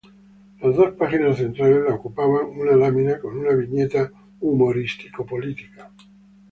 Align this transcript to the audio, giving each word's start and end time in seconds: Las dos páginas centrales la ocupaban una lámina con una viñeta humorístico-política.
Las 0.61 0.75
dos 0.75 0.95
páginas 0.95 1.37
centrales 1.37 1.83
la 1.87 1.93
ocupaban 1.93 2.47
una 2.57 2.75
lámina 2.75 3.19
con 3.19 3.37
una 3.37 3.53
viñeta 3.53 4.11
humorístico-política. 4.39 5.91